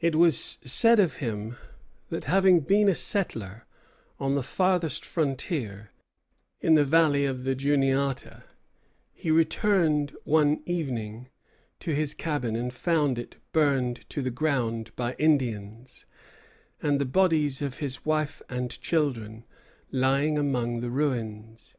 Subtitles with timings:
[0.00, 1.56] It was said of him
[2.10, 3.64] that, having been a settler
[4.20, 5.92] on the farthest frontier,
[6.60, 8.44] in the Valley of the Juniata,
[9.14, 11.30] he returned one evening
[11.80, 16.04] to his cabin and found it burned to the ground by Indians,
[16.82, 19.46] and the bodies of his wife and children
[19.90, 21.76] lying among the ruins.